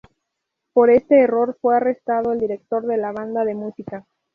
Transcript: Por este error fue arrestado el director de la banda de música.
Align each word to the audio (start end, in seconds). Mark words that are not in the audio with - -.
Por 0.73 0.89
este 0.89 1.19
error 1.19 1.59
fue 1.61 1.75
arrestado 1.75 2.31
el 2.33 2.39
director 2.39 2.87
de 2.87 2.97
la 2.97 3.11
banda 3.11 3.45
de 3.45 3.53
música. 3.53 4.07